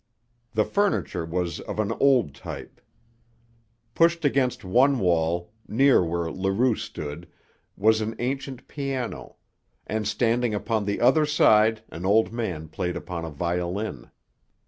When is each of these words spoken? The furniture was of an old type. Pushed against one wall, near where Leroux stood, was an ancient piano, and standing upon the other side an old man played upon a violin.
The 0.53 0.65
furniture 0.65 1.25
was 1.27 1.59
of 1.59 1.79
an 1.79 1.91
old 1.99 2.33
type. 2.33 2.81
Pushed 3.93 4.25
against 4.25 4.63
one 4.65 4.97
wall, 4.97 5.51
near 5.67 6.03
where 6.03 6.31
Leroux 6.31 6.73
stood, 6.73 7.27
was 7.77 8.01
an 8.01 8.15
ancient 8.17 8.67
piano, 8.67 9.35
and 9.85 10.07
standing 10.07 10.55
upon 10.55 10.85
the 10.85 10.99
other 11.01 11.27
side 11.27 11.83
an 11.89 12.03
old 12.03 12.33
man 12.33 12.67
played 12.67 12.95
upon 12.95 13.25
a 13.25 13.29
violin. 13.29 14.09